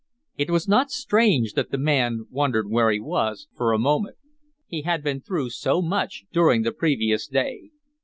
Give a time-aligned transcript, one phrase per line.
[0.35, 4.17] It was not strange that the man wondered where he was, for a moment;
[4.65, 7.69] he had been through so much during the previous day.